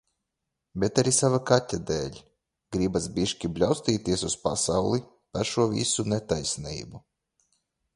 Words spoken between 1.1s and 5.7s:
sava kaķa dēļ. Gribas bišķi bļaustīties uz pasauli par